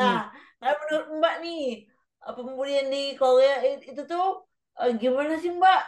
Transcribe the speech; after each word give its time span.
Nah, 0.00 0.32
kalau 0.60 0.76
menurut 0.80 1.06
Mbak 1.20 1.34
nih, 1.44 1.60
eh, 2.24 2.32
pembulian 2.36 2.86
di 2.94 3.02
Korea 3.20 3.54
itu 3.92 4.02
tuh 4.08 4.24
eh, 4.80 4.92
gimana 5.00 5.34
sih 5.42 5.52
Mbak? 5.52 5.80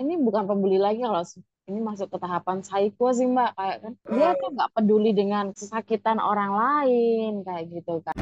ini 0.00 0.14
bukan 0.26 0.44
pembuli 0.48 0.78
lagi 0.78 1.00
kalau 1.06 1.22
ini 1.64 1.80
masuk 1.80 2.08
ke 2.12 2.18
tahapan 2.20 2.60
psycho 2.60 3.06
sih 3.16 3.24
mbak 3.24 3.50
kayak 3.56 3.76
kan. 3.82 3.92
Dia 4.12 4.28
Eh, 4.30 4.36
tuh 4.36 4.48
nggak 4.54 4.70
peduli 4.76 5.10
dengan 5.16 5.44
kesakitan 5.56 6.18
orang 6.20 6.52
lain 6.52 7.30
kayak 7.46 7.64
gitu 7.72 8.04
kan 8.04 8.16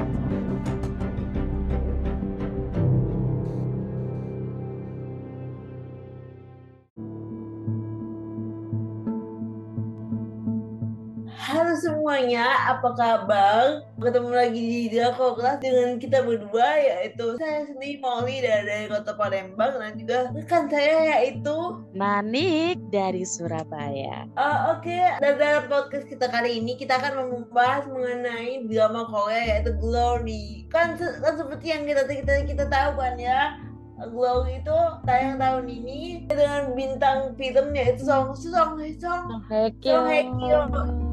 semuanya, 12.03 12.67
apa 12.67 12.99
kabar? 12.99 13.87
Ketemu 13.95 14.35
lagi 14.35 14.59
di 14.59 14.83
Dako 14.91 15.39
Kelas 15.39 15.63
dengan 15.63 16.03
kita 16.03 16.27
berdua 16.27 16.75
yaitu 16.75 17.39
saya 17.39 17.63
sendiri 17.63 18.03
Molly 18.03 18.43
dari, 18.43 18.67
dari 18.67 18.87
Kota 18.91 19.15
Palembang. 19.15 19.79
Dan 19.79 19.95
juga 19.95 20.27
rekan 20.35 20.67
saya 20.67 20.99
yaitu 21.15 21.79
Nanik 21.95 22.83
dari 22.91 23.23
Surabaya. 23.23 24.27
Eh, 24.35 24.59
Oke, 24.75 24.99
dan 25.23 25.39
dalam 25.39 25.71
podcast 25.71 26.11
kita 26.11 26.27
kali 26.27 26.59
ini 26.59 26.75
kita 26.75 26.99
akan 26.99 27.31
membahas 27.31 27.87
mengenai 27.87 28.67
drama 28.67 29.07
Korea 29.07 29.63
yaitu 29.63 29.71
Glory. 29.79 30.67
Kan, 30.75 30.99
kan 30.99 31.39
seperti 31.39 31.71
yang 31.71 31.87
kita 31.87 32.03
kita 32.11 32.51
kita 32.51 32.65
tahu 32.67 32.99
kan 32.99 33.15
ya, 33.15 33.63
Glory 34.11 34.59
itu 34.59 34.79
tayang 35.07 35.39
tahun 35.39 35.71
ini 35.71 36.27
dengan 36.27 36.75
bintang 36.75 37.39
film 37.39 37.71
yaitu 37.79 38.03
Song 38.03 38.35
Song 38.35 38.75
Song 38.75 38.91
Song 38.99 39.47
Hekyo 39.47 40.03
Hye 40.03 40.27
Kyo 40.43 40.67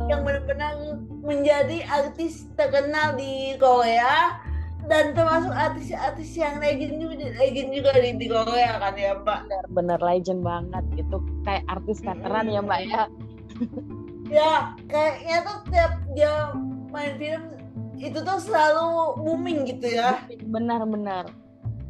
yang 0.10 0.22
benar-benar 0.26 0.74
menjadi 1.22 1.86
artis 1.86 2.50
terkenal 2.58 3.14
di 3.14 3.54
Korea 3.62 4.42
dan 4.90 5.14
termasuk 5.14 5.54
artis-artis 5.54 6.34
yang 6.34 6.58
legend 6.58 6.98
juga, 6.98 7.30
legend 7.38 7.70
juga 7.78 7.92
di, 8.02 8.10
di 8.18 8.28
Korea 8.28 8.82
kan 8.82 8.98
ya 8.98 9.14
Mbak. 9.22 9.40
bener-bener 9.46 10.00
legend 10.02 10.42
banget 10.42 10.84
gitu 10.98 11.18
kayak 11.46 11.64
artis 11.70 12.02
veteran 12.02 12.50
ya 12.50 12.62
mbak 12.66 12.82
ya 12.90 13.04
Ya 14.30 14.78
kayaknya 14.86 15.38
tuh 15.42 15.58
tiap 15.74 15.94
dia 16.14 16.54
main 16.94 17.18
film 17.18 17.44
itu 17.98 18.18
tuh 18.22 18.38
selalu 18.38 19.18
booming 19.26 19.66
gitu 19.66 19.90
ya. 19.90 20.22
benar-benar 20.54 21.34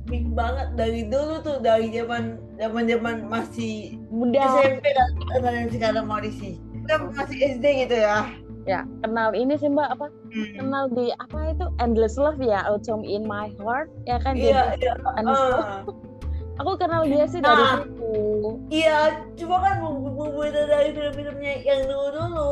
Booming 0.08 0.34
banget 0.34 0.68
dari 0.74 1.06
dulu 1.06 1.44
tuh 1.44 1.60
dari 1.60 1.92
zaman 1.92 2.40
zaman 2.58 2.84
zaman 2.88 3.16
masih 3.28 4.00
mudah 4.10 4.66
SMP 4.66 4.88
kan 4.88 5.10
kan 5.44 5.68
sekarang 5.70 6.06
mau 6.08 6.18
diisi. 6.24 6.58
Kan 6.90 7.14
masih 7.14 7.38
SD 7.54 7.66
gitu 7.86 7.96
ya. 7.96 8.26
ya 8.66 8.82
kenal 9.02 9.34
ini 9.34 9.56
sih 9.56 9.66
mbak 9.66 9.90
apa 9.90 10.10
Hmm. 10.30 10.46
kenal 10.54 10.84
di 10.92 11.10
apa 11.16 11.38
itu 11.50 11.66
endless 11.80 12.14
love 12.16 12.38
ya 12.38 12.62
autumn 12.64 13.02
in 13.02 13.24
my 13.24 13.50
heart 13.58 13.90
ya 14.04 14.18
kan 14.20 14.34
Iya, 14.34 14.78
jadi 14.78 14.84
iya. 14.84 14.94
Endless 15.18 15.42
Love. 15.44 15.58
ah. 15.60 15.82
aku 16.60 16.72
kenal 16.76 17.02
dia 17.04 17.26
sih 17.26 17.40
dari 17.40 17.58
Nah. 17.58 17.78
situ 17.80 18.14
Iya, 18.70 18.98
cuma 19.34 19.58
kan 19.60 19.74
bu- 19.80 19.98
bu- 20.04 20.30
berbeda 20.30 20.68
dari 20.68 20.90
film-filmnya 20.92 21.54
yang 21.64 21.82
dulu-dulu 21.88 22.50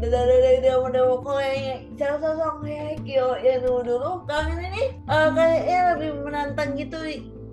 dari 0.00 0.10
dari 0.40 0.58
drama-drama 0.60 1.16
Korea 1.20 1.54
yang 1.54 1.80
sosok 1.94 2.54
kayak 2.60 2.98
Kyo 3.02 3.28
yang 3.38 3.60
dulu-dulu 3.60 4.10
kalian 4.24 4.58
ini 4.64 4.82
eh, 4.98 5.28
kayaknya 5.30 5.78
lebih 5.94 6.10
menantang 6.20 6.70
gitu 6.74 6.98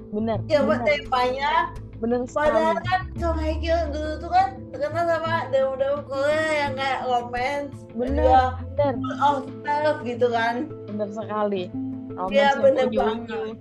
bener 0.10 0.42
ya 0.48 0.66
buat 0.66 0.82
bener, 0.82 0.98
temanya 1.06 1.52
bener 2.00 2.24
padahal 2.32 2.80
sekali 2.80 2.88
kan 2.88 3.02
Song 3.20 3.38
Hye 3.38 3.56
Kyo 3.60 3.78
dulu 3.92 4.12
tuh 4.24 4.32
kan 4.32 4.48
terkenal 4.72 5.04
sama 5.04 5.36
drama-drama 5.52 6.02
Korea 6.08 6.48
yang 6.64 6.74
kayak 6.80 7.00
romance 7.04 7.76
Bener. 7.92 8.56
bener. 8.80 8.96
full 9.36 9.84
of 9.84 9.98
gitu 10.08 10.28
kan. 10.32 10.56
Bener 10.88 11.10
sekali. 11.12 11.64
Romance 12.16 12.32
Iya, 12.32 12.50
bener 12.64 12.88
banget. 12.88 13.56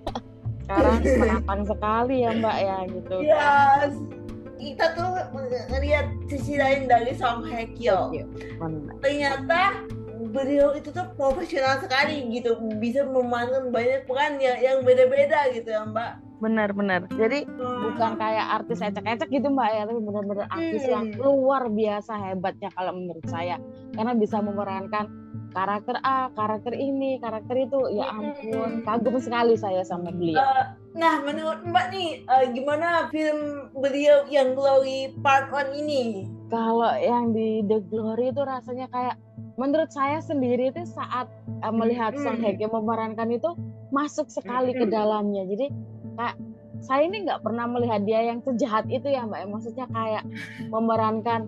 sekarang 0.62 0.96
menantang 1.00 1.62
sekali 1.64 2.14
ya 2.22 2.30
mbak 2.36 2.56
ya 2.60 2.78
gitu. 2.92 3.14
Iya, 3.24 3.50
kita 4.58 4.84
tuh 4.94 5.08
ngeliat 5.72 6.06
sisi 6.28 6.54
lain 6.54 6.86
dari 6.86 7.12
Song 7.18 7.42
Hye 7.42 7.66
Kyo. 7.74 8.14
Bener. 8.62 8.94
ternyata 9.02 9.82
beliau 10.28 10.74
itu 10.78 10.94
tuh 10.94 11.06
profesional 11.18 11.82
sekali 11.82 12.22
gitu. 12.30 12.54
Bisa 12.78 13.02
memerankan 13.02 13.74
banyak 13.74 14.06
peran 14.06 14.38
yang 14.38 14.58
yang 14.62 14.78
beda-beda 14.86 15.50
gitu 15.50 15.74
ya 15.74 15.82
mbak 15.82 16.22
bener 16.38 16.70
jadi 17.10 17.42
bukan 17.58 18.14
kayak 18.14 18.46
artis 18.54 18.78
ecek-ecek 18.78 19.26
gitu 19.28 19.50
mbak 19.50 19.68
ya 19.68 19.82
tapi 19.84 19.98
bener-bener 19.98 20.46
artis 20.46 20.82
Hmm. 20.82 20.92
yang 20.92 21.06
luar 21.18 21.66
biasa 21.66 22.12
hebatnya 22.16 22.70
kalau 22.72 22.94
menurut 22.94 23.26
saya. 23.26 23.58
Karena 23.90 24.14
bisa 24.14 24.38
memerankan 24.38 25.10
karakter 25.50 25.98
A 26.00 26.30
karakter 26.30 26.72
ini 26.72 27.18
karakter 27.18 27.56
itu. 27.58 27.78
Ya 27.90 28.12
ampun 28.12 28.82
kagum 28.82 29.18
sekali 29.18 29.54
saya 29.54 29.82
sama 29.82 30.10
beliau. 30.10 30.38
Nah 30.94 31.22
menurut 31.22 31.64
mbak 31.64 31.90
nih 31.90 32.22
eh, 32.22 32.46
gimana 32.52 33.10
film 33.10 33.70
beliau 33.74 34.26
yang 34.28 34.54
Glory 34.54 35.18
Part 35.18 35.50
1 35.50 35.74
ini? 35.76 36.28
Kalau 36.48 36.94
yang 36.94 37.34
di 37.34 37.66
The 37.66 37.82
Glory 37.84 38.30
itu 38.30 38.42
rasanya 38.42 38.86
kayak 38.88 39.16
menurut 39.58 39.90
saya 39.90 40.22
sendiri 40.22 40.70
itu 40.70 40.86
saat 40.86 41.26
uh, 41.60 41.74
melihat 41.74 42.14
Hmm. 42.14 42.22
Song 42.22 42.38
Hye 42.38 42.54
Kyo 42.54 42.70
memerankan 42.70 43.26
itu 43.28 43.50
masuk 43.90 44.30
sekali 44.30 44.70
ke 44.70 44.86
Hmm. 44.86 44.92
dalamnya. 44.92 45.42
Jadi 45.44 45.66
kayak 46.18 46.36
saya 46.82 47.06
ini 47.06 47.26
nggak 47.26 47.42
pernah 47.42 47.66
melihat 47.66 48.02
dia 48.06 48.26
yang 48.26 48.42
sejahat 48.42 48.86
itu 48.90 49.06
ya 49.10 49.26
mbak. 49.26 49.42
Ya, 49.42 49.46
maksudnya 49.46 49.86
kayak 49.90 50.24
memerankan 50.70 51.46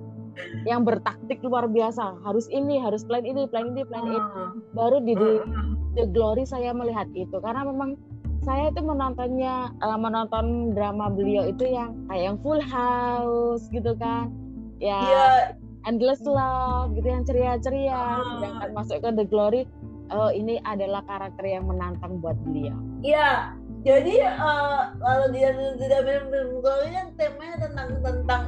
yang 0.66 0.82
bertaktik 0.86 1.42
luar 1.42 1.66
biasa. 1.70 2.22
Harus 2.22 2.46
ini 2.50 2.78
harus 2.78 3.02
plan 3.02 3.22
ini 3.22 3.46
plan 3.50 3.74
ini 3.74 3.82
plan 3.86 4.06
itu 4.06 4.40
Ah, 4.40 4.50
baru 4.74 5.02
di 5.02 5.14
The, 5.14 5.30
ah, 5.42 5.74
The 5.98 6.04
Glory 6.10 6.46
saya 6.46 6.74
melihat 6.74 7.10
itu. 7.14 7.36
Karena 7.42 7.66
memang 7.66 7.98
saya 8.40 8.72
itu 8.72 8.80
menontonnya 8.80 9.68
uh, 9.84 9.98
menonton 10.00 10.72
drama 10.72 11.12
beliau 11.12 11.44
itu 11.44 11.68
yang 11.68 11.92
kayak 12.08 12.32
yang 12.32 12.36
Full 12.40 12.62
House 12.62 13.68
gitu 13.70 13.92
kan. 14.00 14.32
Ya 14.80 14.98
iya. 14.98 15.24
Endless 15.84 16.24
Love 16.24 16.96
gitu 16.96 17.08
yang 17.08 17.24
ceria-ceria. 17.24 17.92
Ah. 17.92 18.18
sedangkan 18.38 18.70
masuk 18.72 18.96
ke 19.04 19.08
The 19.12 19.26
Glory 19.28 19.62
oh 20.10 20.30
ini 20.34 20.58
adalah 20.66 21.06
karakter 21.06 21.46
yang 21.46 21.70
menantang 21.70 22.18
buat 22.18 22.34
beliau. 22.42 22.74
Iya 23.04 23.59
jadi 23.80 24.14
eh, 24.28 24.80
kalau 25.00 25.26
dia 25.32 25.50
tidak 25.80 26.00
Glory 26.60 26.88
kan 26.92 27.06
temanya 27.16 27.56
tentang 27.64 27.88
tentang 28.04 28.42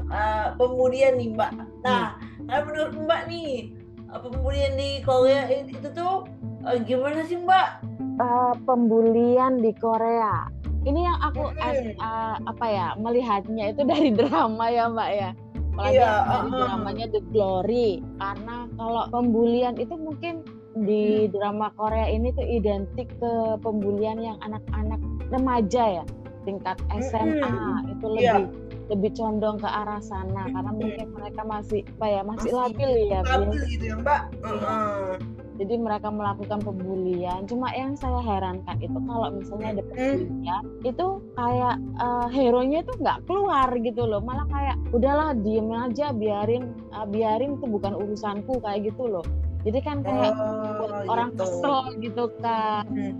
pemulihan 0.60 1.16
nih 1.16 1.32
mbak. 1.32 1.52
Nah 1.84 2.20
kalau 2.52 2.62
menurut 2.68 2.94
mbak 3.08 3.20
nih 3.32 3.72
eh, 4.12 4.20
pemulihan 4.20 4.72
di 4.76 5.00
Korea 5.00 5.48
itu 5.48 5.88
tuh 5.96 6.28
eh, 6.68 6.78
gimana 6.84 7.24
sih 7.24 7.40
mbak? 7.40 7.80
Eh, 8.20 8.54
pembulian 8.68 9.64
di 9.64 9.72
Korea. 9.72 10.46
Ini 10.82 11.00
yang 11.00 11.18
aku 11.22 11.48
as- 11.62 11.80
eh, 11.80 12.34
apa 12.44 12.66
ya 12.68 12.86
melihatnya 13.00 13.72
itu 13.72 13.82
dari 13.88 14.12
drama 14.18 14.68
ya 14.68 14.84
mbak 14.92 15.10
ya. 15.10 15.30
Apalagi 15.72 15.96
Iya, 15.96 16.04
dari 16.04 16.48
uh-uh. 16.52 16.60
dramanya 16.68 17.06
The 17.08 17.20
Glory. 17.32 17.90
Karena 18.20 18.68
kalau 18.76 19.02
pembulian 19.08 19.80
itu 19.80 19.96
mungkin 19.96 20.44
di 20.84 21.28
drama 21.28 21.72
Korea 21.76 22.08
ini 22.08 22.32
tuh 22.32 22.44
identik 22.44 23.08
ke 23.20 23.32
pembulian 23.60 24.20
yang 24.20 24.36
anak-anak 24.40 25.00
remaja 25.32 25.84
ya 25.96 26.04
tingkat 26.42 26.76
SMA 27.00 27.54
itu 27.88 28.06
Iya. 28.12 28.34
lebih 28.34 28.44
lebih 28.88 29.10
condong 29.14 29.56
ke 29.56 29.64
arah 29.64 30.02
sana 30.02 30.44
karena 30.44 30.68
Mm-mm. 30.68 30.82
mungkin 30.82 31.06
mereka 31.12 31.42
masih 31.42 31.80
apa 31.88 32.06
ya 32.06 32.20
masih, 32.20 32.50
Masih 32.50 32.52
labil 32.52 32.90
ya 33.06 33.18
Bu. 33.18 33.28
stabil 33.30 33.60
gitu 33.70 33.84
ya 33.86 33.96
mbak 33.96 34.20
Heeh. 34.42 35.10
jadi 35.54 35.74
mereka 35.78 36.08
melakukan 36.10 36.58
pembulian 36.60 37.40
cuma 37.46 37.70
yang 37.70 37.94
saya 37.94 38.20
herankan 38.20 38.76
itu 38.78 38.98
kalau 39.00 39.28
misalnya 39.30 39.68
ada 39.70 39.82
pembulian 39.86 40.62
itu 40.82 41.06
kayak 41.32 41.74
eh, 41.96 42.26
hero-nya 42.28 42.78
itu 42.80 42.92
nggak 42.98 43.18
keluar 43.24 43.68
gitu 43.72 44.02
loh 44.02 44.20
malah 44.20 44.44
kayak 44.46 44.76
udahlah 44.90 45.30
diem 45.36 45.70
aja 45.70 46.10
biarin 46.10 46.64
eh, 46.90 47.06
biarin 47.06 47.56
itu 47.56 47.66
bukan 47.66 47.94
urusanku 47.94 48.58
kayak 48.58 48.92
gitu 48.92 49.06
loh 49.06 49.24
jadi 49.62 49.78
kan 49.80 50.02
kayak 50.02 50.34
Oh, 50.34 51.06
orang 51.06 51.30
gitu. 51.32 51.38
kesel 51.40 51.80
gitu 52.02 52.24
kan 52.42 52.84
Hmm. 52.84 53.14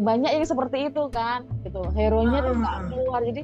Banyak 0.00 0.32
yang 0.32 0.46
seperti 0.48 0.88
itu 0.88 1.02
kan 1.08 1.44
gitu 1.60 1.84
hero-nya 1.92 2.40
tuh 2.40 2.54
nggak 2.56 2.72
Ah. 2.74 2.84
keluar 2.88 3.20
jadi 3.22 3.42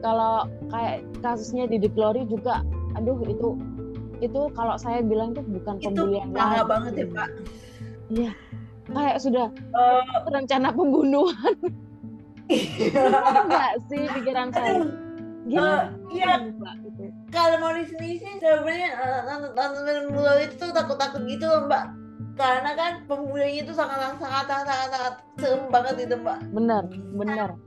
kalau 0.00 0.34
kayak 0.68 0.96
kasusnya 1.20 1.64
di 1.66 1.80
Glory 1.86 2.24
juga 2.24 2.60
aduh 2.94 3.16
itu 3.24 3.56
itu 4.20 4.40
kalau 4.52 4.76
saya 4.76 5.00
bilang 5.00 5.32
tuh 5.32 5.40
bukan 5.42 5.76
itu 5.76 5.88
pembulian 5.88 6.28
parah 6.30 6.64
banget 6.64 6.92
ya 6.94 7.06
pak 7.10 7.28
Iya, 8.10 8.32
kayak 8.88 9.16
sudah 9.18 9.46
Eh, 9.54 10.02
rencana 10.26 10.68
pembunuhan 10.70 11.54
enggak 12.50 13.70
sih 13.86 14.02
pikiran 14.10 14.50
saya. 14.50 14.82
Eh, 15.46 15.84
iya. 16.10 16.42
Gitu. 16.82 17.04
kalau 17.30 17.56
mau 17.58 17.72
di 17.72 17.86
sini 17.86 18.18
sih 18.18 18.32
sebenarnya 18.36 18.90
eh, 18.92 19.20
nonton 19.30 19.70
film 19.80 20.06
itu 20.42 20.66
takut-takut 20.68 21.22
gitu 21.24 21.44
loh 21.44 21.64
mbak 21.64 21.84
karena 22.38 22.70
kan 22.78 22.92
pembuliannya 23.06 23.62
itu 23.66 23.72
sangat 23.74 24.18
sangat 24.18 24.46
sangat 24.46 24.66
sangat, 24.66 24.88
sangat 24.90 25.14
serem 25.38 25.62
banget 25.70 25.94
gitu 26.06 26.14
mbak. 26.20 26.38
Bener. 26.52 26.82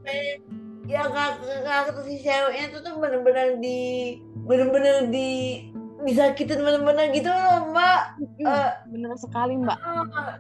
Eh, 0.07 0.39
ya 0.87 1.07
karakter 1.07 1.95
si 2.03 2.19
ceweknya 2.19 2.63
itu 2.71 2.77
tuh 2.83 2.93
bener-bener 2.99 3.57
di 3.63 3.79
bener-bener 4.43 5.07
di 5.07 5.63
disakitin 6.03 6.59
bener-bener 6.59 7.11
gitu 7.15 7.31
loh 7.31 7.71
mbak. 7.71 8.01
Eh, 8.43 8.71
bener 8.91 9.11
sekali 9.15 9.55
Mbak. 9.55 9.79
Ah, 9.79 10.37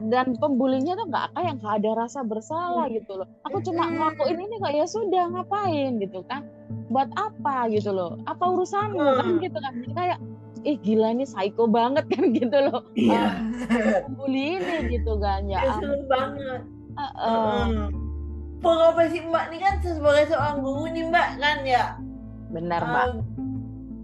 dan 0.00 0.32
pembulinya 0.40 0.96
tuh 0.96 1.06
nggak 1.12 1.36
kayak 1.36 1.52
nggak 1.60 1.74
ada 1.84 1.90
rasa 2.06 2.24
bersalah 2.24 2.88
gitu 2.88 3.20
loh. 3.20 3.28
Aku 3.44 3.60
cuma 3.60 3.84
ngelakuin 3.92 4.38
ini 4.40 4.56
kok 4.56 4.72
ya 4.72 4.86
sudah 4.88 5.24
ngapain 5.28 6.00
gitu 6.00 6.24
kan? 6.24 6.48
Buat 6.88 7.12
apa 7.14 7.68
gitu 7.68 7.92
loh? 7.92 8.16
Apa 8.24 8.48
urusanmu? 8.48 8.96
Kan 9.20 9.36
gitu 9.44 9.58
kan? 9.60 9.72
Jadi 9.84 9.92
kayak 9.92 10.18
ih 10.62 10.76
gila 10.78 11.10
ini 11.10 11.24
psycho 11.24 11.64
banget 11.64 12.04
kan 12.06 12.24
gitu 12.38 12.58
loh 12.60 12.82
Iya. 12.92 13.38
pembuli 14.04 14.56
ini 14.56 14.76
gitu 14.90 15.16
kan 15.16 15.44
ya 15.44 15.60
seru 15.76 16.04
banget. 16.06 16.60
Eh, 16.90 17.02
eh. 17.02 17.08
Heeh. 17.24 17.88
Profesi 18.60 19.18
Mbak 19.22 19.44
ini 19.48 19.58
kan 19.58 19.74
sebagai 19.80 20.28
seorang 20.28 20.60
guru 20.60 20.84
nih 20.86 21.04
Mbak 21.06 21.28
kan 21.36 21.58
ya. 21.64 21.84
benar 22.50 22.82
mbak 22.82 23.04
Um, 23.06 23.16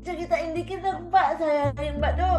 ceritain 0.00 0.54
dikit 0.54 0.80
dong 0.80 1.10
Mbak 1.10 1.28
saya 1.36 1.74
Mbak 1.74 2.12
tuh 2.14 2.34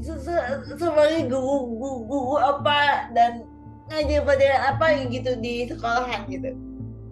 se- 0.00 0.22
se- 0.22 0.46
sebagai 0.72 1.26
guru, 1.26 1.66
guru 1.68 1.96
guru 2.04 2.34
apa 2.38 3.10
dan 3.10 3.42
ngajar 3.88 4.22
pelajaran 4.22 4.62
apa 4.70 4.86
gitu 5.08 5.30
di 5.36 5.66
sekolahan 5.66 6.24
gitu. 6.28 6.54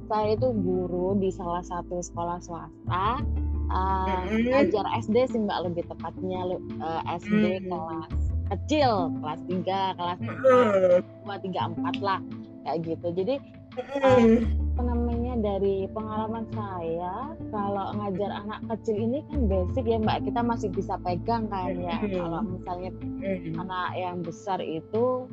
saya 0.06 0.32
itu 0.32 0.48
guru 0.54 1.18
di 1.18 1.28
salah 1.28 1.60
satu 1.60 1.98
sekolah 1.98 2.38
swasta 2.38 3.18
uh, 3.70 4.24
ngajar 4.30 4.86
SD 5.02 5.16
sih 5.30 5.40
mbak 5.42 5.70
lebih 5.70 5.84
tepatnya 5.88 6.40
uh, 6.82 7.02
SD 7.18 7.66
Mm. 7.66 7.70
kelas 7.70 8.14
kecil 8.46 9.10
kelas 9.22 9.40
3 9.50 9.98
kelas. 9.98 10.18
2 10.22 11.02
3 11.26 11.74
4 11.74 12.06
lah 12.06 12.20
kayak 12.62 12.78
gitu. 12.86 13.06
Jadi 13.14 13.34
apa 14.76 14.82
namanya 14.92 15.40
dari 15.40 15.88
pengalaman 15.92 16.44
saya 16.52 17.32
kalau 17.52 17.92
ngajar 17.96 18.30
anak 18.44 18.60
kecil 18.72 18.96
ini 18.96 19.20
kan 19.28 19.48
basic 19.48 19.84
ya 19.88 19.98
mbak 20.00 20.24
kita 20.24 20.40
masih 20.40 20.68
bisa 20.72 20.96
pegang 21.02 21.48
kan 21.50 21.74
ya. 21.74 21.96
Kalau 22.00 22.40
misalnya 22.44 22.90
anak 23.58 23.90
yang 23.96 24.22
besar 24.22 24.62
itu 24.62 25.26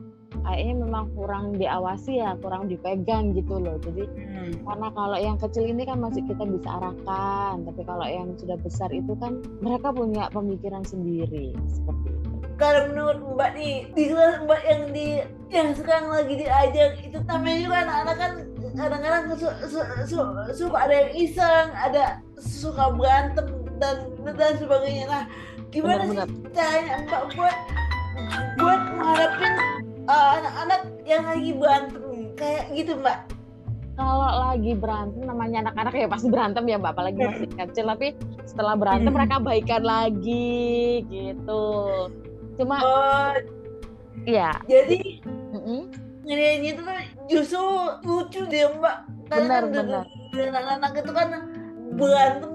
kayaknya 0.44 0.75
memang 0.80 1.06
kurang 1.16 1.56
diawasi 1.56 2.19
ya 2.19 2.36
kurang 2.38 2.68
dipegang 2.68 3.31
gitu 3.31 3.57
loh 3.57 3.80
jadi 3.80 4.04
Heeh. 4.06 4.50
karena 4.62 4.88
kalau 4.92 5.18
yang 5.18 5.38
kecil 5.38 5.63
ini 5.63 5.84
kan 5.84 5.98
masih 5.98 6.22
kita 6.24 6.44
bisa 6.44 6.69
arahkan 6.69 7.63
tapi 7.63 7.81
kalau 7.81 8.06
yang 8.06 8.30
sudah 8.36 8.57
besar 8.60 8.90
itu 8.92 9.16
kan 9.18 9.40
mereka 9.60 9.90
punya 9.90 10.28
pemikiran 10.30 10.84
sendiri 10.84 11.56
seperti 11.68 12.07
itu 12.12 12.30
Kalau 12.54 12.81
menurut 12.94 13.18
Mbak 13.34 13.51
nih 13.57 13.74
di 13.92 14.04
kelas 14.07 14.36
Mbak 14.45 14.62
yang 14.62 14.81
di 14.94 15.07
yang 15.50 15.69
sekarang 15.74 16.07
lagi 16.13 16.34
diajar 16.38 16.90
itu 17.01 17.18
namanya 17.25 17.57
juga 17.60 17.78
anak-anak 17.81 18.16
kan 18.16 18.31
kadang-kadang 18.74 19.24
su- 19.34 19.60
su- 19.68 19.90
su- 20.06 20.36
suka 20.54 20.78
ada 20.81 20.94
yang 20.94 21.12
iseng, 21.13 21.68
ada 21.74 22.04
suka 22.38 22.94
berantem 22.94 23.45
dan 23.81 24.06
dan 24.38 24.54
sebagainya. 24.57 25.06
Nah, 25.06 25.24
gimana 25.69 26.06
Benar-benar. 26.06 26.28
sih 26.30 26.54
caranya 26.54 26.94
Mbak 27.06 27.24
buat 27.34 27.57
buat 28.62 28.81
menghadapin 28.94 29.54
uh, 30.05 30.29
anak-anak 30.38 30.81
yang 31.03 31.23
lagi 31.23 31.51
berantem 31.53 32.03
kayak 32.33 32.63
gitu 32.73 32.95
Mbak? 32.95 33.19
kalau 33.94 34.25
lagi 34.50 34.73
berantem 34.73 35.21
namanya 35.21 35.69
anak-anak 35.69 35.94
ya 35.94 36.07
pasti 36.09 36.25
berantem 36.25 36.65
ya 36.65 36.81
mbak 36.81 36.97
apalagi 36.97 37.19
masih 37.21 37.45
kecil 37.45 37.85
tapi 37.85 38.17
setelah 38.44 38.73
berantem 38.73 39.13
Hmm. 39.13 39.17
mereka 39.21 39.35
baikan 39.38 39.83
lagi 39.85 40.57
gitu 41.05 41.65
cuma 42.57 42.81
Oh, 42.81 43.33
ya 44.25 44.50
jadi 44.65 45.21
ngeliatnya 46.25 46.69
itu 46.73 46.81
tuh 46.81 46.95
justru 47.27 47.61
lucu 48.01 48.41
deh 48.47 48.65
Mbak. 48.73 48.97
Karena 49.29 49.61
Benar, 49.61 49.61
kan 49.61 49.71
benar. 49.85 50.06
anak-anak 50.57 50.91
itu 50.97 51.11
kan 51.11 51.27
berantem 51.94 52.51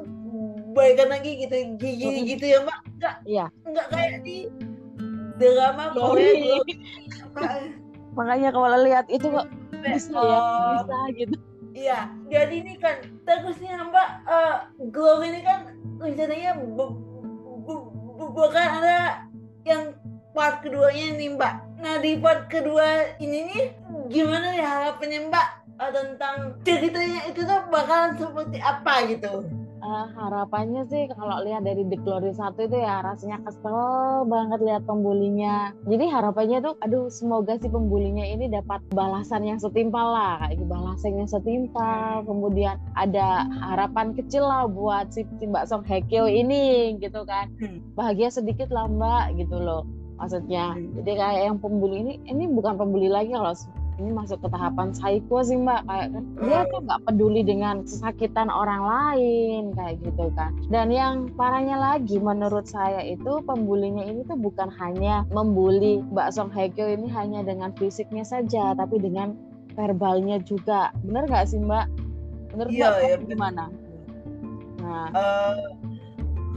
baikan 0.72 1.08
lagi 1.08 1.30
gitu 1.38 1.54
Mm-mm. 1.78 2.26
gitu 2.26 2.44
ya 2.48 2.58
Mbak. 2.62 2.78
Enggak 2.98 3.14
Iya. 3.22 3.46
enggak 3.62 3.86
kayak 3.92 4.14
di 4.24 4.36
drama. 5.36 5.84
Korea. 5.94 6.58
Makanya 8.12 8.50
kalau 8.50 8.79
lihat 8.82 9.06
itu 9.08 9.26
kok 9.26 9.46
bisa 9.79 10.11
ya 10.12 10.38
Oh, 10.38 10.69
bisa 10.75 10.96
gitu 11.14 11.37
Iya, 11.69 12.11
jadi 12.26 12.55
ini 12.58 12.75
kan 12.82 12.99
bagusnya 13.23 13.79
Mbak 13.87 14.08
eh 14.26 14.56
Glory 14.90 15.31
ini 15.31 15.40
kan 15.46 15.61
rencananya 15.96 16.58
bu- 16.58 16.99
bu- 17.62 17.87
bu- 18.19 18.35
bukan 18.35 18.67
ada 18.82 19.23
yang 19.62 19.94
part 20.35 20.58
keduanya 20.58 21.14
nih 21.14 21.38
Mbak. 21.38 21.55
Nah 21.79 22.02
di 22.02 22.19
part 22.19 22.50
kedua 22.50 23.14
ini 23.23 23.46
nih 23.46 23.64
gimana 24.11 24.58
ya 24.58 24.67
harapannya 24.67 25.31
Mbak 25.31 25.46
eh, 25.79 25.90
tentang 25.94 26.37
ceritanya 26.67 27.20
itu 27.31 27.46
tuh 27.46 27.61
bakalan 27.70 28.19
seperti 28.19 28.58
apa 28.58 28.94
gitu? 29.06 29.46
Eh, 29.78 30.06
harapannya 30.19 30.82
sih 30.90 31.06
kalau 31.14 31.38
lihat 31.46 31.62
dari 31.62 31.86
The 31.86 31.98
Glory 32.02 32.34
1 32.34 32.58
itu 32.66 32.76
ya 32.82 32.98
rasanya 32.98 33.38
kesel 33.46 34.26
banget 34.26 34.58
lihat 34.66 34.82
pembulinya. 34.90 35.70
Jadi 35.86 36.04
harapannya 36.10 36.58
tuh 36.58 36.75
aduh 36.82 37.06
semoga 37.06 37.54
si 37.62 37.70
pembulinya 37.70 38.26
ini 38.26 38.50
dapat 38.50 38.82
balasan 38.90 39.46
yang 39.46 39.62
setimpal 39.62 40.10
lah, 40.10 40.42
kayak 40.42 40.58
gitu, 40.58 40.64
balasan 40.66 41.12
yang 41.22 41.30
setimpal. 41.30 42.26
Kemudian 42.26 42.75
ada 42.98 43.46
harapan 43.62 44.19
kecil 44.19 44.50
lah 44.50 44.66
buat 44.66 45.14
si, 45.14 45.22
si 45.38 45.46
Mbak 45.46 45.64
Song 45.70 45.86
Hye 45.86 46.02
Kyo 46.10 46.26
ini 46.26 46.98
gitu 46.98 47.22
kan. 47.22 47.46
Hmm. 47.62 47.78
Bahagia 47.94 48.34
sedikit 48.34 48.75
lah 48.75 48.90
Mbak 48.90 49.38
gitu 49.38 49.62
loh. 49.62 49.86
Maksudnya. 50.19 50.75
Hmm. 50.75 50.90
Jadi 50.98 51.12
kayak 51.14 51.42
yang 51.54 51.58
pembuli 51.62 52.02
ini 52.02 52.14
ini 52.26 52.50
bukan 52.50 52.75
pembuli 52.75 53.06
lagi 53.06 53.30
kalau 53.30 53.54
ini 53.98 54.10
masuk 54.14 54.38
ke 54.40 54.48
tahapan 54.48 54.94
psycho 54.94 55.38
sih 55.42 55.58
mbak. 55.58 55.82
Kayak 55.86 56.08
kan 56.14 56.24
dia 56.42 56.60
tuh 56.70 56.80
nggak 56.86 57.00
peduli 57.06 57.42
dengan 57.42 57.82
kesakitan 57.82 58.48
orang 58.48 58.82
lain 58.86 59.62
kayak 59.74 59.98
gitu 60.02 60.30
kan. 60.38 60.54
Dan 60.70 60.94
yang 60.94 61.30
parahnya 61.34 61.76
lagi 61.76 62.16
menurut 62.22 62.64
saya 62.64 63.02
itu 63.02 63.42
pembulinya 63.42 64.06
ini 64.06 64.22
tuh 64.24 64.38
bukan 64.38 64.70
hanya 64.78 65.26
membuli 65.34 66.00
mbak 66.14 66.30
Song 66.30 66.50
Hye 66.54 66.70
Kyo 66.70 66.86
ini 66.86 67.10
hanya 67.10 67.42
dengan 67.42 67.74
fisiknya 67.74 68.22
saja 68.22 68.72
tapi 68.78 69.02
dengan 69.02 69.34
verbalnya 69.74 70.42
juga. 70.42 70.94
Bener 71.02 71.26
nggak 71.26 71.46
sih 71.50 71.58
mbak? 71.58 71.86
Menurut 72.54 72.70
Iya, 72.72 72.88
mbak 72.90 73.02
iya, 73.02 73.16
gimana? 73.26 73.64
Nah. 74.78 75.08
Eh, 75.12 75.66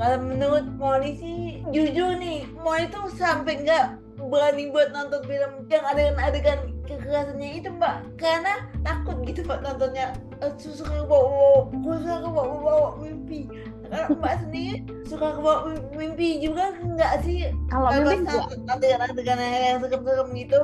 kalau 0.02 0.18
menurut 0.26 0.66
Moni 0.82 1.14
sih 1.14 1.38
jujur 1.70 2.18
nih 2.18 2.50
Moni 2.58 2.90
tuh 2.90 3.06
sampai 3.14 3.62
nggak 3.62 4.01
berani 4.30 4.70
buat 4.70 4.94
nonton 4.94 5.22
film 5.26 5.52
yang 5.72 5.84
adegan-adegan 5.88 6.60
kekerasannya 6.86 7.50
itu 7.58 7.70
mbak. 7.74 8.06
Karena 8.20 8.68
takut 8.86 9.18
gitu 9.26 9.42
mbak 9.48 9.64
nontonnya. 9.66 10.14
Eh, 10.42 10.52
suka 10.58 11.06
kebawa 11.06 11.70
gue 11.72 11.96
suka 12.04 12.18
kebawa 12.22 12.56
bawa 12.62 12.90
mimpi. 13.02 13.50
Kalau 13.88 14.18
mbak 14.20 14.36
sendiri 14.46 14.76
suka 15.08 15.28
kebawa 15.40 15.60
mimpi 15.96 16.44
juga 16.44 16.76
nggak 16.78 17.14
sih? 17.26 17.50
Kalau 17.72 17.90
mimpi 17.90 18.28
enggak? 18.28 18.46
adegan-adegan 18.78 19.40
yang 19.40 19.80
serem-serem 19.82 20.30
gitu 20.38 20.62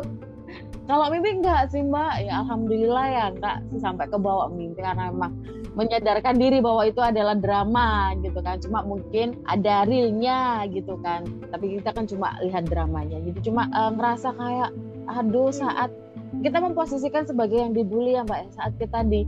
Kalau 0.87 1.11
mimpi 1.11 1.43
enggak 1.43 1.67
sih 1.67 1.83
Mbak, 1.83 2.13
ya 2.23 2.33
Alhamdulillah 2.47 3.05
ya 3.11 3.23
enggak 3.35 3.59
sih 3.67 3.79
sampai 3.83 4.07
ke 4.07 4.15
bawah 4.15 4.47
mimpi 4.47 4.79
karena 4.79 5.11
memang 5.11 5.35
menyadarkan 5.75 6.39
diri 6.39 6.63
bahwa 6.63 6.87
itu 6.87 7.03
adalah 7.03 7.35
drama 7.35 8.15
gitu 8.23 8.39
kan. 8.39 8.55
Cuma 8.63 8.87
mungkin 8.87 9.35
ada 9.51 9.83
realnya 9.83 10.63
gitu 10.71 10.95
kan. 11.03 11.27
Tapi 11.51 11.77
kita 11.77 11.91
kan 11.91 12.07
cuma 12.07 12.39
lihat 12.39 12.71
dramanya. 12.71 13.19
Jadi 13.19 13.39
cuma 13.51 13.67
eh, 13.67 13.91
ngerasa 13.99 14.31
kayak 14.39 14.71
aduh 15.11 15.51
saat 15.51 15.91
kita 16.39 16.59
memposisikan 16.59 17.27
sebagai 17.27 17.59
yang 17.59 17.75
dibully 17.75 18.15
ya 18.15 18.23
Mbak, 18.23 18.39
ya, 18.39 18.49
saat 18.55 18.73
kita 18.79 19.03
di 19.03 19.27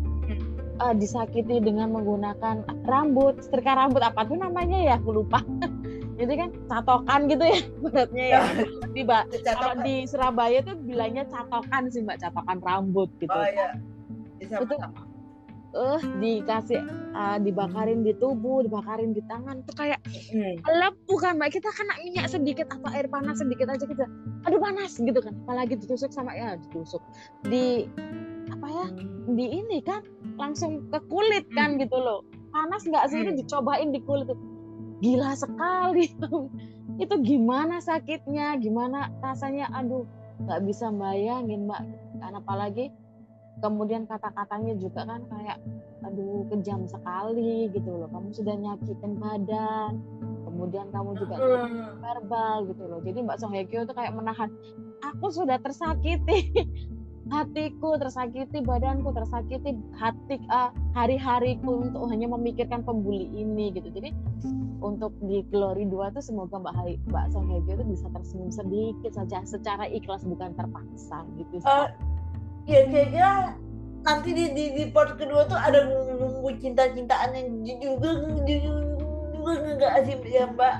eh, 0.79 0.95
disakiti 0.95 1.59
dengan 1.59 1.91
menggunakan 1.91 2.87
rambut, 2.87 3.43
setrika 3.43 3.75
rambut 3.75 3.99
apa 3.99 4.23
tuh 4.23 4.39
namanya 4.39 4.79
ya, 4.79 4.93
aku 4.95 5.11
lupa. 5.11 5.43
Jadi 6.19 6.33
kan 6.35 6.49
catokan 6.67 7.19
gitu 7.25 7.43
ya, 7.47 7.59
menurutnya 7.81 8.25
ya. 8.27 8.41
Di, 8.95 9.01
Mbak, 9.01 9.23
kalau 9.47 9.73
di 9.79 9.95
Surabaya 10.03 10.59
tuh 10.59 10.75
bilangnya 10.75 11.23
catokan 11.25 11.87
sih 11.87 12.01
mbak 12.01 12.19
catokan 12.19 12.59
rambut 12.59 13.07
gitu. 13.17 13.31
Oh 13.31 13.45
iya. 13.45 13.79
Bisa 14.35 14.59
Itu- 14.59 14.75
eh 15.69 16.01
dikasih 16.17 16.81
eh, 17.13 17.37
dibakarin 17.39 18.01
di 18.01 18.17
tubuh 18.17 18.65
dibakarin 18.65 19.13
di 19.13 19.21
tangan. 19.23 19.61
Tuh 19.63 19.77
kayak 19.77 20.01
Hmm. 20.33 20.57
lepu 20.65 21.13
kan 21.15 21.37
mbak. 21.37 21.53
Kita 21.53 21.69
kena 21.69 21.93
minyak 22.01 22.27
sedikit 22.27 22.65
atau 22.67 22.89
air 22.89 23.05
panas 23.05 23.37
sedikit 23.37 23.69
aja 23.69 23.85
kita 23.85 24.09
aduh 24.43 24.57
panas 24.57 24.97
gitu 24.97 25.21
kan. 25.21 25.37
Apalagi 25.45 25.77
ditusuk 25.77 26.09
sama 26.09 26.33
ya 26.33 26.57
ditusuk. 26.57 26.99
Di 27.45 27.85
apa 28.49 28.65
ya 28.65 28.85
di 29.29 29.45
ini 29.61 29.77
kan 29.79 30.01
langsung 30.35 30.89
ke 30.89 30.99
kulit 31.05 31.45
kan 31.53 31.77
gitu 31.77 31.95
loh. 31.95 32.25
Panas 32.49 32.81
nggak 32.83 33.05
sih? 33.07 33.21
Ini 33.21 33.31
Hmm. 33.31 33.39
dicobain 33.39 33.89
di 33.93 34.01
kulit 34.01 34.25
tuh 34.25 34.41
gila 34.99 35.35
sekali. 35.35 36.11
Itu 37.03 37.15
gimana 37.23 37.79
sakitnya? 37.79 38.59
Gimana 38.59 39.11
rasanya? 39.23 39.71
Aduh 39.75 40.03
nggak 40.39 40.61
bisa 40.67 40.91
bayangin 40.91 41.67
mbak. 41.67 41.83
Dan 42.19 42.39
apalagi 42.39 42.91
kemudian 43.59 44.07
kata-katanya 44.07 44.75
juga 44.79 45.03
kan 45.03 45.23
kayak 45.27 45.59
aduh 46.07 46.47
kejam 46.51 46.87
sekali 46.87 47.67
gitu 47.71 47.91
loh. 47.91 48.07
Kamu 48.11 48.31
sudah 48.31 48.55
nyakitin 48.55 49.13
badan 49.19 49.99
kemudian 50.49 50.91
kamu 50.91 51.15
juga 51.15 51.35
verbal 52.03 52.67
gitu 52.67 52.83
loh. 52.83 52.99
Jadi 52.99 53.17
mbak 53.23 53.37
Song 53.39 53.55
Hye 53.55 53.63
Kyo 53.63 53.87
tuh 53.87 53.95
kayak 53.95 54.11
menahan 54.11 54.51
aku 55.05 55.31
sudah 55.31 55.55
tersakiti. 55.63 56.51
Hatiku 57.29 57.93
tersakiti 58.01 58.57
badanku 58.65 59.13
tersakiti 59.13 59.77
hati 59.93 60.41
eh, 60.41 60.71
hari-hariku 60.97 61.85
untuk 61.85 62.09
hanya 62.09 62.25
memikirkan 62.25 62.81
pembuli 62.81 63.29
ini 63.37 63.69
gitu. 63.69 63.87
Jadi 63.93 64.09
untuk 64.79 65.11
di 65.23 65.43
Glory 65.51 65.85
2 65.87 66.15
tuh 66.15 66.23
semoga 66.23 66.59
Mbak 66.59 66.75
Hai, 66.75 66.93
Mbak 67.11 67.25
Song 67.35 67.45
Hye 67.51 67.61
Kyo 67.67 67.73
itu 67.79 67.85
bisa 67.87 68.05
tersenyum 68.11 68.51
sedikit 68.51 69.11
saja 69.15 69.37
secara 69.43 69.85
ikhlas 69.87 70.23
bukan 70.23 70.55
terpaksa 70.55 71.23
gitu. 71.35 71.59
Uh, 71.67 71.87
ya 72.65 72.87
kayaknya 72.87 73.29
nanti 74.07 74.31
di, 74.31 74.45
di, 74.55 74.65
di 74.75 74.83
part 74.89 75.19
kedua 75.19 75.45
tuh 75.45 75.59
ada 75.59 75.85
bumbu 76.15 76.49
cinta-cintaan 76.59 77.35
yang 77.35 77.47
juga 77.63 78.09
juga 78.47 79.51
nggak 79.79 79.91
asing 80.03 80.21
ya 80.27 80.47
Mbak. 80.55 80.75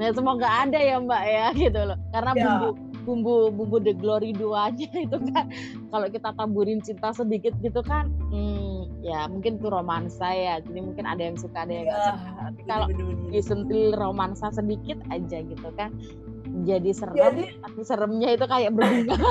Ya 0.00 0.10
semoga 0.16 0.48
ada 0.48 0.78
ya 0.80 0.96
Mbak 0.98 1.22
ya 1.28 1.46
gitu 1.68 1.80
loh. 1.84 1.98
Karena 2.10 2.32
ya. 2.32 2.42
bumbu 2.42 2.70
bumbu 3.02 3.34
bumbu 3.50 3.76
The 3.82 3.94
Glory 3.98 4.30
2 4.32 4.46
aja 4.54 4.88
itu 5.10 5.18
kan 5.34 5.50
kalau 5.90 6.06
kita 6.08 6.30
taburin 6.38 6.80
cinta 6.80 7.10
sedikit 7.10 7.52
gitu 7.58 7.82
kan 7.82 8.08
hmm, 8.30 8.81
ya 9.02 9.26
mungkin 9.26 9.58
itu 9.58 9.68
romansa 9.68 10.30
ya. 10.32 10.54
Jadi 10.62 10.80
mungkin 10.80 11.04
ada 11.04 11.22
yang 11.22 11.36
suka 11.36 11.66
ada 11.66 11.72
yang 11.74 11.86
nggak 11.90 12.02
suka. 12.06 12.30
Tapi 12.38 12.60
kalau 12.70 12.86
disentil 13.28 13.84
romansa 13.98 14.46
sedikit 14.54 14.98
aja 15.10 15.42
gitu 15.42 15.68
kan 15.74 15.90
jadi 16.62 16.92
serem. 16.92 17.16
Jadi, 17.16 17.44
tapi 17.64 17.80
seremnya 17.82 18.28
itu 18.36 18.44
kayak 18.44 18.76
berbunga. 18.76 19.16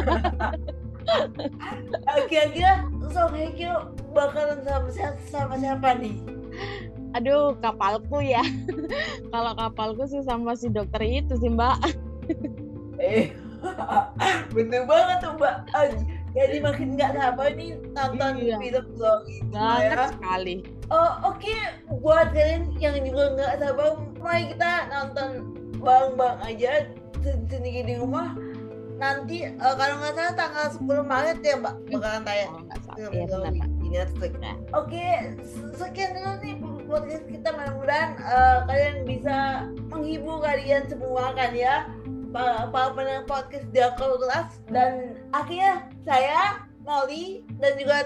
Kira-kira 2.31 2.87
Song 3.11 3.35
Hye 3.35 3.51
Kyo 3.53 3.91
bakalan 4.15 4.63
sama, 4.63 4.89
sama 5.27 5.55
siapa 5.59 5.99
nih? 5.99 6.15
Aduh 7.13 7.53
kapalku 7.59 8.23
ya. 8.23 8.41
Kalau 9.33 9.51
kapalku 9.53 10.07
sih 10.07 10.23
sama 10.23 10.55
si 10.55 10.71
dokter 10.71 11.03
itu 11.03 11.35
sih 11.37 11.51
mbak. 11.51 11.77
Eh 12.97 13.35
bener 14.55 14.87
banget 14.87 15.17
tuh 15.21 15.33
mbak 15.37 15.55
jadi 16.31 16.63
makin 16.63 16.95
nggak 16.95 17.11
sabar 17.11 17.49
nih 17.51 17.75
nonton 17.91 18.33
iya. 18.39 18.55
film 18.55 18.85
vlog 18.95 19.21
itu 19.27 19.51
ya. 19.51 20.07
sekali. 20.15 20.55
Oh 20.87 21.11
oke. 21.27 21.43
Okay. 21.43 21.59
buat 21.99 22.31
kalian 22.31 22.71
yang 22.79 22.95
juga 23.03 23.35
nggak 23.35 23.53
sabar 23.59 23.99
mari 24.23 24.43
kita 24.55 24.71
nonton 24.87 25.29
bareng-bareng 25.83 26.41
aja 26.47 26.71
sendiri 27.51 27.83
di 27.83 27.95
rumah. 27.99 28.31
Nanti 29.01 29.49
uh, 29.49 29.75
kalau 29.75 29.97
nggak 29.97 30.13
salah 30.13 30.33
tanggal 30.37 30.67
10 30.77 31.09
Maret 31.09 31.37
ya 31.41 31.55
mbak? 31.57 31.75
Bakalan 31.89 32.21
tayang. 32.21 32.53
Oh, 33.01 33.49
di 33.81 33.87
Netflix. 33.89 34.31
Nah. 34.39 34.55
oke 34.77 34.93
okay, 34.93 35.35
sekian 35.75 36.15
dulu 36.15 36.31
nih 36.39 36.55
podcast 36.87 37.25
kita. 37.27 37.49
Mudah-mudahan 37.51 38.11
uh, 38.23 38.57
kalian 38.69 38.97
bisa 39.03 39.37
menghibur 39.89 40.39
kalian 40.39 40.85
semua 40.87 41.33
kan 41.35 41.51
ya 41.51 41.89
para, 42.31 42.67
para 42.71 42.89
pendengar 42.95 43.25
podcast 43.27 43.67
dia 43.75 43.91
kelas 43.95 44.49
dan 44.71 45.19
akhirnya 45.35 45.85
saya 46.07 46.65
Molly 46.81 47.45
dan 47.61 47.77
juga 47.77 47.97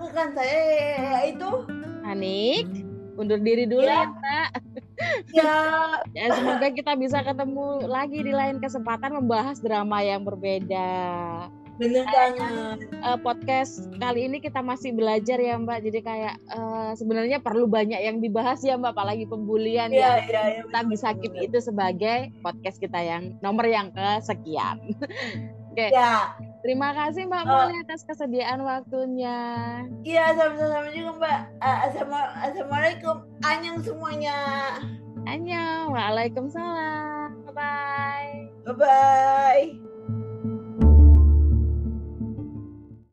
rekan 0.00 0.30
saya 0.32 0.60
yaitu 1.20 1.48
Anik 2.06 2.90
undur 3.20 3.36
diri 3.36 3.68
dulu 3.68 3.84
ya, 3.84 4.08
ya 4.08 4.08
Mbak. 4.08 4.48
Ya. 5.36 5.54
ya 6.16 6.24
semoga 6.32 6.68
kita 6.72 6.96
bisa 6.96 7.20
ketemu 7.20 7.84
lagi 7.84 8.24
di 8.24 8.32
lain 8.32 8.64
kesempatan 8.64 9.12
membahas 9.20 9.60
drama 9.60 10.00
yang 10.00 10.24
berbeda. 10.24 10.88
Bener 11.80 12.04
banget. 12.12 12.78
Uh, 13.00 13.16
podcast 13.24 13.88
kali 13.96 14.28
ini 14.28 14.36
kita 14.44 14.60
masih 14.60 14.92
belajar 14.92 15.40
ya 15.40 15.56
Mbak. 15.56 15.80
Jadi 15.88 16.00
kayak 16.04 16.36
uh, 16.52 16.92
sebenarnya 16.92 17.40
perlu 17.40 17.64
banyak 17.64 17.96
yang 18.04 18.20
dibahas 18.20 18.60
ya 18.60 18.76
Mbak, 18.76 18.92
apalagi 18.92 19.24
pembulian 19.24 19.88
ya. 19.88 20.20
ya. 20.28 20.60
ya, 20.60 20.62
kita 20.68 20.80
bisa 20.84 21.08
keep 21.16 21.32
itu 21.40 21.56
sebagai 21.56 22.28
podcast 22.44 22.76
kita 22.76 23.00
yang 23.00 23.32
nomor 23.40 23.64
yang 23.64 23.88
kesekian. 23.96 24.76
Oke. 25.72 25.88
Okay. 25.88 25.90
Ya. 25.96 26.36
Terima 26.60 26.92
kasih 26.92 27.24
Mbak 27.24 27.48
uh, 27.48 27.72
atas 27.72 28.04
kesediaan 28.04 28.60
waktunya. 28.60 29.38
Iya, 30.04 30.36
sama-sama 30.36 30.92
juga 30.92 31.10
Mbak. 31.16 31.40
Uh, 31.64 31.78
Assalamualaikum. 32.44 33.16
Anyang 33.40 33.80
semuanya. 33.80 34.36
Anyang. 35.24 35.88
Waalaikumsalam. 35.96 37.48
Bye-bye. 37.48 38.68
Bye-bye. 38.68 39.89